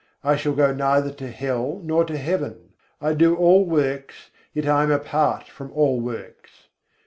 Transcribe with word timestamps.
I 0.23 0.35
shall 0.35 0.53
go 0.53 0.73
neither 0.73 1.11
to 1.11 1.29
hell 1.29 1.79
nor 1.83 2.03
to 2.05 2.17
heaven. 2.17 2.69
I 2.99 3.13
do 3.13 3.35
all 3.35 3.65
works; 3.65 4.31
yet 4.51 4.65
I 4.67 4.81
am 4.81 4.89
apart 4.89 5.47
from 5.47 5.71
all 5.73 5.99
works. 5.99 6.69